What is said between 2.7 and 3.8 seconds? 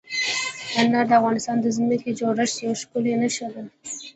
ښکاره نښه ده.